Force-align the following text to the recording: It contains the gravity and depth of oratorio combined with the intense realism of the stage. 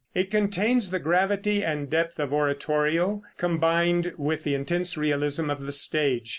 It 0.15 0.31
contains 0.31 0.89
the 0.89 0.97
gravity 0.97 1.63
and 1.63 1.87
depth 1.87 2.17
of 2.19 2.33
oratorio 2.33 3.21
combined 3.37 4.13
with 4.17 4.43
the 4.43 4.55
intense 4.55 4.97
realism 4.97 5.51
of 5.51 5.63
the 5.67 5.71
stage. 5.71 6.29